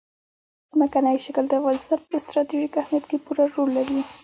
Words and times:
ځمکنی 0.71 1.15
شکل 1.25 1.45
د 1.47 1.53
افغانستان 1.59 1.99
په 2.09 2.17
ستراتیژیک 2.25 2.73
اهمیت 2.81 3.05
کې 3.09 3.17
پوره 3.25 3.45
رول 3.53 3.69
لري. 3.77 3.99